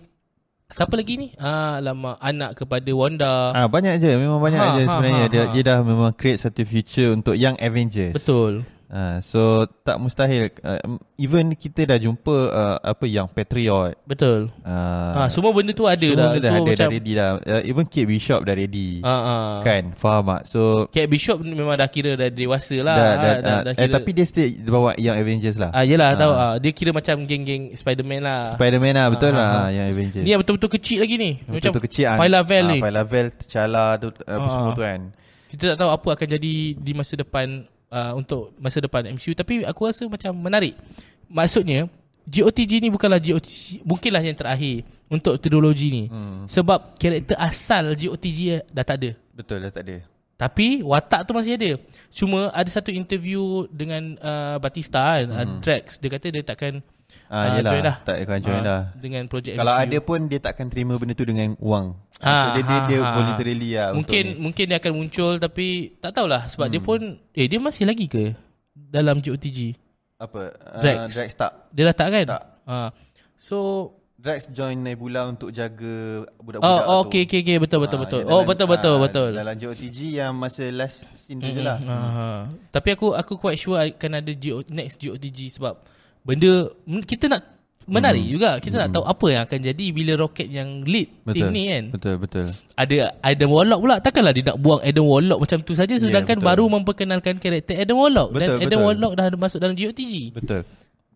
[0.65, 1.29] Siapa lagi ni?
[1.37, 3.53] Ah, lama anak kepada Wanda.
[3.53, 5.51] Ah banyak je memang banyak Ha, je ha, sebenarnya ha, dia ha.
[5.53, 8.17] dia dah memang create satu future untuk young Avengers.
[8.17, 8.65] Betul.
[8.85, 9.41] Ah so
[9.81, 10.77] tak mustahil uh,
[11.15, 13.97] even kita dah jumpa uh, apa yang Patriot.
[14.03, 14.53] Betul.
[14.61, 16.27] Uh, Ah, semua benda tu ada semua dah.
[16.29, 17.29] benda dah So, ada macam- dah ready dah.
[17.39, 19.01] Uh, even Kate Bishop dah ready.
[19.01, 19.51] Ah, ah.
[19.59, 19.83] Kan?
[19.91, 20.41] Faham tak?
[20.45, 22.93] So Kate Bishop memang dah kira dah dewasa lah.
[22.93, 25.71] dah, Ah, dah, dah, ah, dah eh, tapi dia still bawa yang Avengers lah.
[25.71, 26.15] Ah yelah Ah.
[26.15, 28.53] tahu ah dia kira macam geng-geng Spider-Man lah.
[28.53, 29.69] Spider-Man lah betul Ah, lah ah, ah.
[29.71, 30.21] yang Avengers.
[30.21, 31.31] Ni yang betul-betul kecil lagi ni.
[31.41, 32.17] Betul tu kecil ah.
[32.17, 32.79] Phyla-Vell ni.
[32.79, 34.51] Phyla-Vell, T'Challa tu apa Ah.
[34.51, 35.01] semua tu kan.
[35.45, 39.63] Kita tak tahu apa akan jadi di masa depan uh, untuk masa depan MCU tapi
[39.63, 40.75] aku rasa macam menarik.
[41.31, 41.87] Maksudnya
[42.27, 46.03] GOTG ni bukanlah GOTG mungkinlah yang terakhir untuk trilogi ni.
[46.11, 46.43] Hmm.
[46.51, 49.09] Sebab karakter asal GOTG dah tak ada.
[49.31, 49.97] Betul dah tak ada.
[50.35, 51.71] Tapi watak tu masih ada.
[52.11, 55.95] Cuma ada satu interview dengan uh, Batista kan, uh, Drax.
[56.03, 56.83] Dia kata dia takkan
[57.25, 57.95] Ah, Ah, yelah, join dah.
[58.01, 58.81] tak akan join ah, dah.
[58.95, 59.83] dengan projek Kalau MCU.
[59.83, 61.93] ada pun dia takkan terima benda tu dengan wang.
[62.17, 63.09] Ah, so, dia dia, ha, dia ha.
[63.11, 66.73] voluntarily lah mungkin mungkin dia akan muncul tapi tak tahulah sebab Hmm.
[66.73, 66.99] dia pun
[67.31, 68.33] eh dia masih lagi ke
[68.73, 69.75] dalam GOTG?
[70.15, 70.41] apa?
[70.55, 71.11] Uh, Drax.
[71.11, 71.51] Drax tak.
[71.69, 72.25] Dia dah tak kan?
[72.25, 72.43] Tak.
[72.63, 72.75] Ha.
[73.35, 73.57] So
[74.15, 77.11] Drax join Nebula untuk jaga budak-budak oh, oh tu.
[77.11, 78.19] okey okey okey betul betul Ah, betul.
[78.19, 79.29] yang Oh dalam- betul betul ah, betul.
[79.35, 81.77] Dalam JOTG yang masa last scene tu je lah.
[81.83, 85.77] Ah, Tapi aku aku quite sure akan ada GO, next GOTG sebab
[86.25, 86.73] benda
[87.05, 87.41] kita nak
[87.85, 88.33] menarik Hmm.
[88.33, 88.49] juga.
[88.57, 91.53] Kita nak tahu apa yang akan jadi bila roket yang lead Betul.
[91.53, 91.83] ni kan.
[91.93, 92.45] Betul betul.
[92.73, 96.49] Ada Adam Warlock pula Takkanlah dia nak buang Adam Warlock macam tu saja Sedangkan betul.
[96.49, 98.87] baru memperkenalkan karakter Adam Warlock Dan Betul, Adam betul.
[98.89, 100.61] Warlock dah masuk dalam GOTG Betul.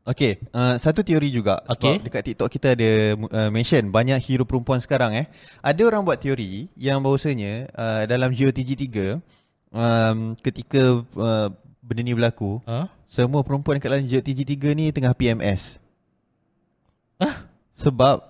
[0.09, 1.97] Okay, uh, satu teori juga Okay.
[1.97, 5.25] sebab dekat TikTok kita ada uh, mention banyak hero perempuan sekarang eh.
[5.61, 9.21] Ada orang buat teori yang bahawasanya uh, dalam GOTG 3
[9.69, 10.81] um, ketika
[11.13, 11.49] uh,
[11.89, 12.86] benda ni berlaku, ha?
[13.10, 15.82] semua perempuan kat dalam GOTG 3 ni tengah PMS.
[17.17, 17.49] Ah?
[17.73, 18.21] Sebab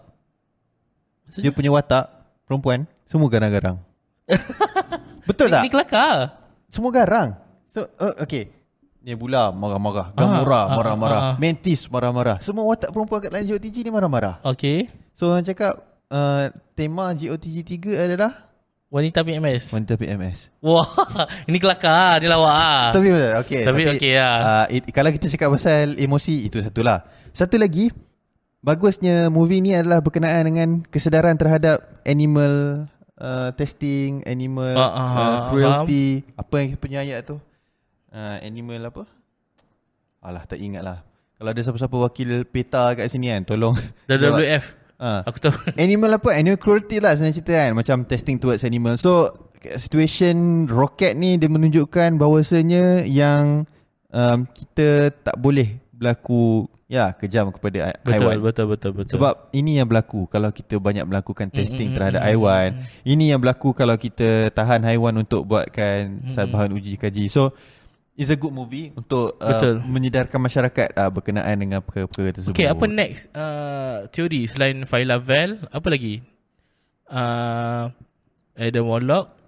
[1.27, 1.43] Maksudnya?
[1.43, 2.05] dia punya watak
[2.47, 3.83] perempuan semua garang-garang.
[5.29, 5.67] Betul tak?
[5.67, 6.39] Ini kelakar
[6.71, 7.35] Semua garang.
[7.69, 8.55] So uh, okay.
[8.99, 11.35] Nebula marah-marah, Ah, Gamora ah, marah-marah, ah, ah.
[11.39, 12.37] Mantis marah-marah.
[12.43, 14.41] Semua watak perempuan kat dalam GOTG ni marah-marah.
[14.43, 15.77] Okay So orang cakap
[16.09, 18.48] uh, tema GOTG 3 adalah
[18.89, 20.49] Wanita PMS wanita PMS.
[20.65, 20.89] Wah
[21.49, 22.89] Ini kelakar Dia lawak ah.
[22.89, 23.31] Tapi betul.
[23.45, 23.61] Okay.
[23.61, 24.37] Tapi okey lah.
[24.41, 27.05] Uh, it, kalau kita cakap pasal emosi itu satulah.
[27.29, 27.93] Satu lagi
[28.65, 32.85] bagusnya movie ni adalah berkenaan dengan kesedaran terhadap animal
[33.21, 36.25] uh, testing, animal Ah, ah, uh, ah, cruelty.
[36.33, 37.37] Apa yang punya ayat tu?
[38.09, 39.03] Uh, animal apa?
[40.25, 41.05] Alah tak ingat lah.
[41.37, 43.77] Kalau ada siapa-siapa wakil PETA kat sini kan, tolong.
[44.09, 44.65] WWF
[44.99, 45.23] Ah.
[45.23, 46.35] Aku tahu animal apa?
[46.35, 47.71] Animal cruelty lah sebenarnya cerita kan.
[47.71, 48.99] Macam testing towards animal.
[48.99, 49.31] So,
[49.79, 53.63] situation rocket ni dia menunjukkan bahawasanya yang
[54.09, 58.35] um, kita tak boleh berlaku ya kejam kepada Betul haiwan.
[58.41, 62.27] betul betul betul Sebab ini yang berlaku kalau kita banyak melakukan testing mm, terhadap mm,
[62.27, 62.69] haiwan.
[62.75, 67.29] mm, Ini yang berlaku kalau kita tahan haiwan untuk buatkan Mm, mm, bahan uji kaji.
[67.29, 67.53] So,
[68.19, 69.79] it's a good movie untuk Betul.
[69.79, 72.51] uh, menyedarkan masyarakat uh, berkenaan dengan perkara-perkara tersebut.
[72.51, 76.19] Okay apa next uh, Teori selain Phyla Val Apa lagi
[77.07, 77.87] uh,
[78.59, 79.38] Adam Warlock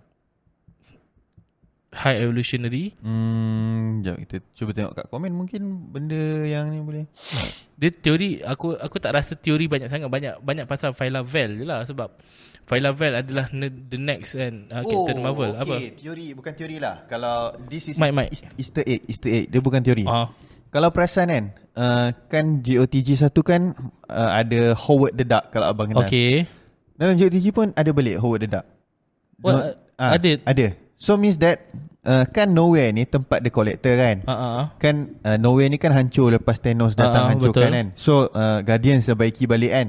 [1.91, 7.03] High Evolutionary Hmm, jap kita cuba tengok kat komen mungkin benda yang ni boleh.
[7.75, 11.67] Dia teori Aku aku tak rasa teori banyak sangat Banyak banyak pasal Phyla Val je
[11.67, 12.15] lah Sebab
[12.63, 15.91] Phyla Val adalah ne- the next kan uh, Captain Marvel okay.
[15.91, 17.03] Apa teori bukan teori lah.
[17.05, 19.51] Kalau this is Mike, Easter egg, Easter egg.
[19.51, 20.07] Dia bukan teori.
[20.07, 20.31] Ah,
[20.71, 23.75] Kalau perasan kan, uh, kan GOTG 1 kan
[24.07, 26.07] uh, ada Howard the Duck kalau abang kenal.
[26.07, 26.47] Okay
[26.95, 28.63] Dalam GOTG pun ada balik Howard the Duck.
[29.43, 30.31] What, No- uh, ada?
[30.47, 30.67] Ada.
[31.01, 31.65] So means that
[32.05, 34.21] uh, kan nowhere ni tempat the collector kan.
[34.29, 37.73] uh, uh, Kan uh, Nowhere ni kan hancur lepas Thanos datang ah, hancurkan betul.
[37.73, 37.85] kan.
[37.97, 39.87] So uh, Guardians sebaiki balik kan.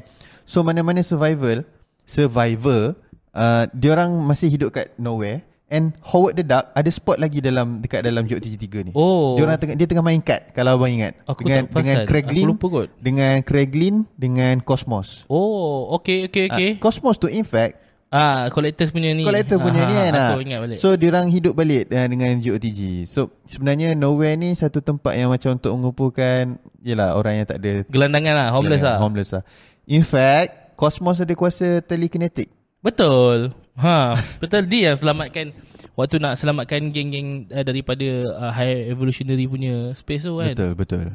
[0.48, 1.68] So mana-mana survival,
[2.08, 2.96] survivor,
[3.36, 8.08] uh, diorang masih hidup kat Nowhere and Howard the Duck ada spot lagi dalam dekat
[8.08, 8.92] dalam GOTG 3 ni.
[8.96, 11.16] Oh Diorang tengah dia tengah main kad kalau abang ingat.
[11.28, 15.28] Aku dengan tak dengan Craiglin, Aku lupa kot dengan Craiglin dengan Cosmos.
[15.28, 17.81] Oh okay okay okay Uh, Cosmos tu in fact
[18.12, 19.24] Ah, collectors punya ni.
[19.24, 20.12] collector punya Ah, ni kan.
[20.12, 20.44] Aku ah.
[20.44, 20.76] ingat balik.
[20.76, 23.08] So diorang hidup balik uh, dengan GOTG.
[23.08, 27.88] So sebenarnya Nowhere ni satu tempat yang macam untuk mengumpulkan yalah orang yang tak ada
[27.88, 29.00] Gelandangan lah, homeless lah.
[29.00, 29.42] Homeless lah.
[29.88, 32.52] In fact, Cosmos ada kuasa telekinetik.
[32.84, 33.56] Betul.
[33.80, 35.56] Ha, betul dia yang selamatkan
[35.96, 40.52] waktu nak selamatkan geng-geng uh, daripada uh, high evolutionary punya space tu kan.
[40.52, 41.06] Betul, betul.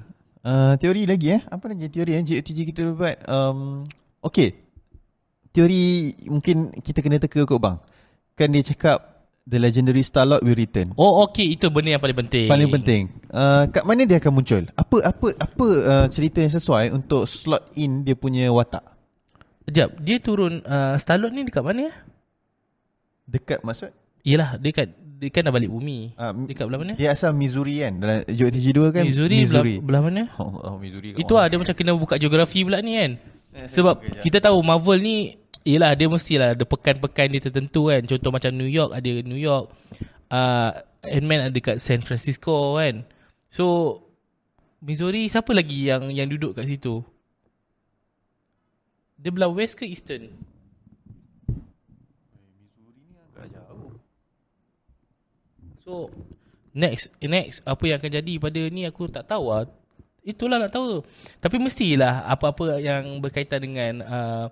[0.41, 1.41] Uh, teori lagi eh.
[1.45, 3.21] Apa lagi teori eh GOTG kita buat?
[3.29, 3.85] Um,
[4.25, 4.66] okay.
[5.57, 7.81] Teori mungkin kita kena teka kot bang.
[8.37, 9.17] Kan dia cakap
[9.47, 10.93] The Legendary Star-Lord will return.
[10.99, 12.45] Oh okey itu benda yang paling penting.
[12.45, 13.01] Paling penting.
[13.33, 14.63] Uh, kat mana dia akan muncul?
[14.77, 18.85] Apa apa apa uh, cerita yang sesuai untuk slot in dia punya watak?
[19.65, 21.91] Sekejap, dia turun uh, Stallone ni dekat mana?
[23.27, 23.91] Dekat maksud?
[24.23, 26.13] Yelah, dia kat dia kan dah balik bumi.
[26.13, 26.93] Uh, Dekat belah mana?
[26.93, 27.97] dia asal Missouri kan.
[27.97, 29.75] Dalam JOTG 2 kan Missouri, Missouri.
[29.81, 30.23] Belah, belah mana?
[30.43, 31.17] Oh, oh Missouri.
[31.17, 31.41] Itu mana?
[31.41, 33.11] lah dia macam kena buka geografi pula ni kan.
[33.57, 35.15] Eh, Sebab kita tahu Marvel ni
[35.67, 37.99] Yelah dia mestilah ada pekan-pekan dia tertentu kan.
[38.07, 39.67] Contoh macam New York ada New York.
[40.31, 40.71] Uh,
[41.03, 43.03] Ant-Man ada kat San Francisco kan.
[43.51, 43.99] So
[44.79, 47.03] Missouri siapa lagi yang yang duduk kat situ?
[49.19, 50.31] Dia belah west ke eastern?
[53.35, 53.99] Agak jauh.
[55.83, 56.07] So
[56.71, 59.67] next next apa yang akan jadi pada ni aku tak tahu lah.
[60.23, 61.03] Itulah nak tahu.
[61.43, 64.47] Tapi mestilah apa-apa yang berkaitan dengan uh,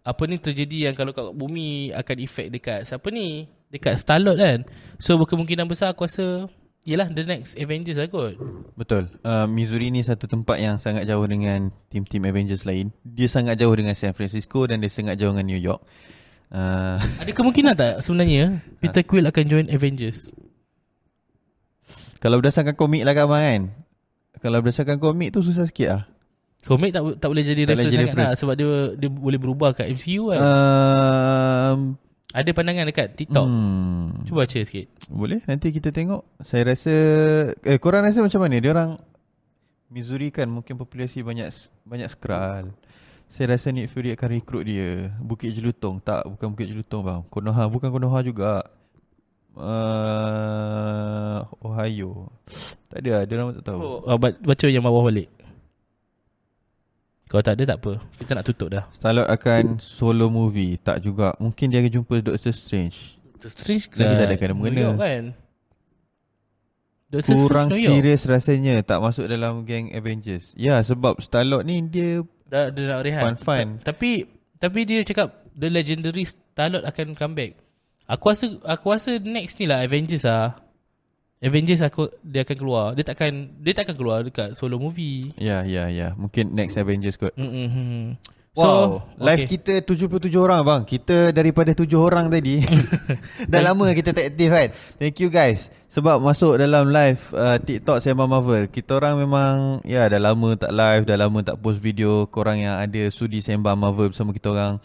[0.00, 3.48] apa ni terjadi yang kalau kat bumi akan efek dekat siapa ni?
[3.70, 4.58] Dekat Star-Lord kan.
[4.98, 8.40] So berkemungkinan besar aku rasa Yelah the next Avengers lah kot
[8.72, 9.12] Betul.
[9.20, 12.88] Uh, Missouri ni satu tempat yang sangat jauh dengan tim-tim Avengers lain.
[13.04, 15.84] Dia sangat jauh dengan San Francisco dan dia sangat jauh dengan New York.
[16.48, 20.32] Uh, Ada kemungkinan tak sebenarnya Peter Quill akan join Avengers
[22.20, 23.62] kalau berdasarkan komik lah kawan kan.
[24.44, 26.02] Kalau berdasarkan komik tu susah sikit lah.
[26.68, 28.40] Komik tak tak boleh jadi Tak reference jadi sangat lah reference.
[28.44, 28.68] Sebab dia
[29.00, 31.78] dia boleh berubah kat MCU kan Um,
[32.30, 36.22] Ada pandangan dekat TikTok hmm, Cuba baca sikit boleh nanti kita tengok.
[36.44, 36.94] Saya rasa
[37.64, 38.62] eh korang rasa macam mana?
[38.62, 38.94] Dia orang
[39.90, 41.50] Missouri kan mungkin populasi banyak
[41.82, 42.70] banyak skral.
[43.30, 45.10] Saya rasa Nick Fury akan rekrut dia.
[45.18, 47.20] Bukit Jelutong tak bukan Bukit Jelutong bang.
[47.30, 48.66] Konoha bukan Konoha juga.
[49.54, 52.30] Uh, Ohio.
[52.90, 53.78] Tak ada, lah, dia orang tak tahu.
[53.82, 55.30] Oh, uh, baca yang bawah balik.
[57.30, 57.92] Kalau tak ada tak apa.
[58.18, 58.90] Kita nak tutup dah.
[58.90, 60.74] Star-Lord akan solo movie.
[60.82, 61.30] Tak juga.
[61.38, 63.14] Mungkin dia akan jumpa Doctor Strange.
[63.38, 64.98] Doctor Strange Lagi tak ada kena mengena.
[64.98, 65.24] Kan?
[67.10, 70.50] Doctor Kurang serius rasanya tak masuk dalam geng Avengers.
[70.58, 73.22] Ya sebab Star-Lord ni dia Dah, dia nak rehat.
[73.22, 73.78] Fun-fun.
[73.78, 74.26] Ta- tapi
[74.58, 77.52] tapi dia cakap the legendary Star-Lord akan come back.
[78.10, 80.58] Aku rasa aku rasa next ni lah Avengers lah.
[81.40, 82.86] Avengers aku dia akan keluar.
[82.92, 85.32] Dia takkan dia takkan keluar dekat solo movie.
[85.40, 86.12] Ya ya ya.
[86.12, 87.32] Mungkin next Avengers kot.
[87.32, 88.20] Mm-hmm.
[88.60, 90.82] Wow Live kita 77 orang bang.
[90.84, 92.60] Kita daripada 7 orang tadi.
[93.50, 94.68] Dah lama kita tak aktif kan?
[95.00, 95.72] Thank you guys.
[95.88, 100.70] Sebab masuk dalam live uh, TikTok Sembang Marvel Kita orang memang Ya dah lama tak
[100.70, 102.30] live Dah lama tak post video.
[102.30, 104.76] Korang yang ada Sudi Sembang Marvel bersama kita orang.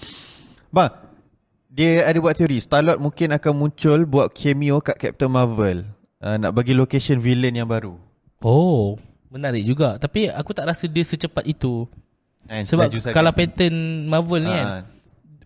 [0.73, 0.95] Bang
[1.69, 2.57] Dia ada buat teori.
[2.63, 5.94] Star-Lord mungkin akan muncul Buat cameo kat Captain Marvel
[6.25, 7.95] uh, Nak bagi location villain yang baru
[8.45, 8.93] Oh,
[9.33, 9.97] menarik juga.
[9.97, 11.89] Tapi aku tak rasa dia secepat itu.
[12.45, 13.15] And Sebab laju sangat.
[13.17, 14.81] kalau pattern Marvel ni kan, Ah,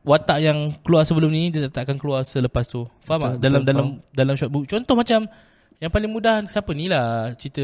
[0.04, 2.84] watak yang keluar sebelum ni dia tak akan keluar selepas tu.
[3.08, 3.40] Faham Betul, tak?
[3.40, 4.68] Dalam betul, dalam dalam short book.
[4.68, 5.32] Contoh macam
[5.80, 7.64] yang paling mudah siapa ni lah cerita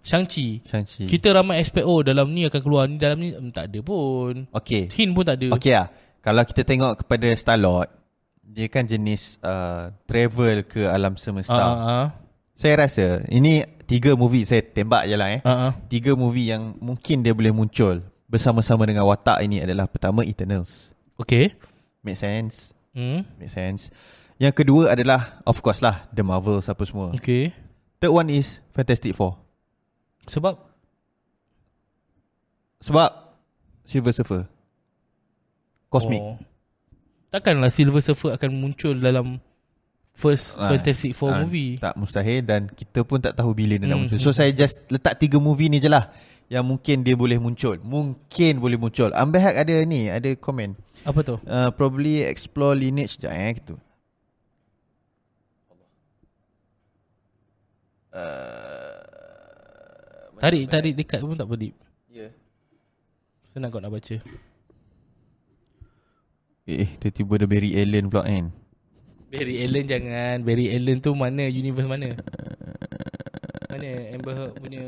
[0.00, 0.64] Shang-Chi.
[0.64, 3.78] Shang-Chi Kita ramai expect oh dalam ni akan keluar ni dalam ni hmm, tak ada
[3.84, 4.48] pun.
[4.48, 5.52] Okay Hint pun tak ada.
[5.60, 5.92] Okay lah
[6.24, 8.01] Kalau kita tengok kepada Star-Lord
[8.42, 12.06] Dia kan jenis uh, Travel ke alam semesta ah ah.
[12.52, 15.72] Saya rasa Ini tiga movie Saya tembak je lah eh Ah ah.
[15.86, 21.54] Tiga movie yang mungkin dia boleh muncul Bersama-sama dengan watak ini adalah Pertama Eternals Okay.
[22.02, 23.24] Make sense Hmm.
[23.40, 23.88] Make sense
[24.36, 27.56] Yang kedua adalah Of course lah The Marvels apa semua Okay.
[28.02, 29.38] Third one is Fantastic Four
[30.26, 30.58] Sebab
[32.82, 33.10] Sebab
[33.86, 34.42] Silver Surfer
[35.88, 36.36] Cosmic Oh.
[37.32, 39.40] Takkanlah Silver Surfer akan muncul dalam
[40.12, 41.80] first Ah, Fantastic Four ah, movie.
[41.80, 44.20] Tak mustahil dan kita pun tak tahu bila dia nak Hmm, muncul.
[44.20, 44.36] So hmm.
[44.36, 46.12] saya just letak tiga movie ni je lah
[46.52, 47.80] yang mungkin dia boleh muncul.
[47.80, 49.08] Mungkin boleh muncul.
[49.16, 50.76] Ambil Haq ada ni, ada komen.
[51.08, 51.40] Apa tu?
[51.48, 53.80] Uh, probably explore lineage je eh gitu.
[58.12, 59.00] Uh,
[60.36, 61.72] Tarik tarik dekat pun tak pedip.
[62.12, 62.28] Ya.
[63.48, 64.20] Senang kau nak baca.
[66.68, 68.54] Eh, tiba-tiba ada Barry Allen pula kan.
[69.32, 70.36] Barry Allen jangan.
[70.46, 72.14] Barry Allen tu mana universe mana?
[73.72, 74.86] Mana Amber Heard punya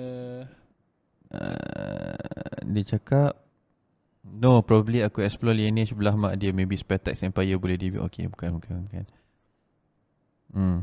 [1.35, 2.15] Uh,
[2.63, 3.35] dia cakap
[4.25, 6.51] No, probably aku explore lineage belah mak dia.
[6.51, 8.01] Maybe Spectax Empire boleh debut.
[8.09, 9.05] Okay, bukan, bukan, bukan.
[10.51, 10.79] Hmm.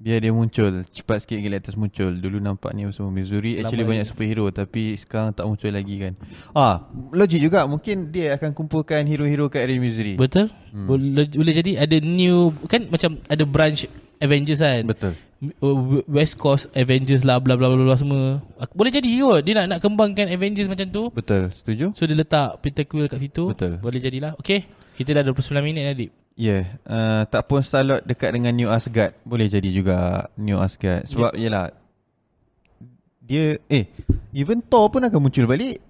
[0.00, 0.80] Biar dia muncul.
[0.88, 2.08] Cepat sikit Galactus muncul.
[2.16, 3.60] Dulu nampak ni semua Missouri.
[3.60, 4.12] Actually Lama banyak lagi.
[4.16, 4.44] superhero.
[4.48, 6.16] Tapi sekarang tak muncul lagi kan.
[6.56, 7.68] Ah, logik juga.
[7.68, 10.16] Mungkin dia akan kumpulkan hero-hero kat area Missouri.
[10.16, 10.48] Betul?
[10.72, 10.88] Hmm.
[10.88, 13.84] Boleh, boleh jadi ada new kan macam ada branch
[14.24, 14.88] Avengers kan.
[14.88, 15.12] Betul.
[16.08, 18.40] West Coast Avengers lah bla bla bla bla semua.
[18.72, 21.02] Boleh jadi kot dia nak nak kembangkan Avengers macam tu.
[21.12, 21.52] Betul.
[21.52, 21.92] Setuju?
[21.92, 23.52] So dia letak Peter Quill kat situ.
[23.52, 23.76] Betul.
[23.84, 24.32] Boleh jadilah.
[24.40, 24.64] Okay.
[24.96, 26.12] Kita dah 29 minit dah Dip.
[26.40, 26.64] Ya, yeah.
[26.88, 29.12] uh, tak pun Star-Lord dekat dengan New Asgard.
[29.28, 31.04] Boleh jadi juga New Asgard.
[31.04, 31.52] Sebab yeah.
[31.52, 31.64] yelah,
[33.20, 33.84] dia, eh,
[34.32, 35.84] even Thor pun akan muncul balik.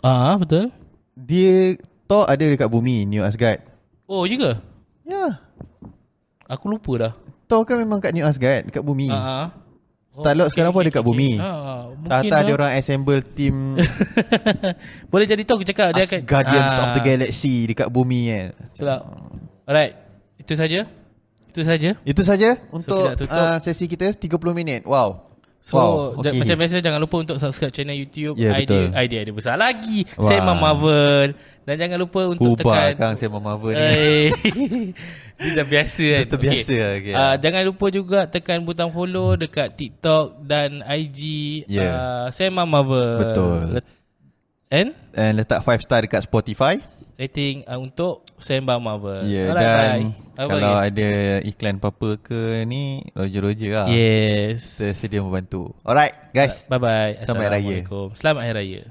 [0.00, 0.72] Ah betul.
[1.12, 1.76] Dia
[2.08, 3.60] Thor ada dekat bumi New Asgard.
[4.08, 4.52] Oh, ya ke?
[5.04, 5.36] Ya.
[6.48, 7.12] Aku lupa dah.
[7.44, 9.12] Thor kan memang kat New Asgard dekat bumi.
[9.12, 9.20] Ha.
[9.20, 9.46] Uh-huh.
[10.10, 11.38] Star-Lord sekarang pun ada kat bumi.
[11.38, 11.50] Ha,
[12.08, 12.42] Tak lah.
[12.42, 13.78] ada orang assemble team
[15.12, 18.46] Boleh jadi tu aku cakap dia akan Guardians Ah, of the Galaxy dekat bumi kan.
[18.58, 19.02] Betul tak?
[19.70, 19.94] Alright.
[20.34, 20.90] Itu saja.
[21.46, 21.90] Itu saja.
[22.02, 23.30] Itu saja untuk kita tutup.
[23.30, 24.82] uh, sesi kita 30 minit.
[24.82, 25.30] Wow.
[25.60, 25.94] So wow.
[26.24, 28.96] ja- macam biasa jangan lupa untuk subscribe channel YouTube Ya, idea betul.
[28.96, 30.08] idea dia besar lagi.
[30.16, 30.24] Wah.
[30.24, 33.84] Sema Marvel dan jangan lupa untuk Ubah tekan kang saya Marvel ni.
[33.84, 34.26] Eh,
[35.40, 37.14] Dia dah biasa kan Itu biasa lah, okay.
[37.14, 41.20] Ah, Jangan lupa juga Tekan butang follow Dekat TikTok Dan IG
[41.64, 41.92] Yeah.
[41.92, 43.56] uh, Sema Marvel Betul.
[43.76, 43.88] Let-
[44.68, 46.78] And And letak 5 star dekat Spotify.
[47.20, 50.48] Rating uh, Untuk Sema Marvel Ya yeah, Alright, dan bye.
[50.48, 50.88] Kalau lagi?
[50.88, 51.10] ada
[51.44, 53.86] iklan apa-apa ke ni Roger-roger lah.
[53.92, 55.76] Yes Kita sedia membantu.
[55.84, 56.64] Alright guys.
[56.72, 57.84] Bye bye Selamat Hari Raya.
[57.84, 58.82] Assalamualaikum Selamat Hari Raya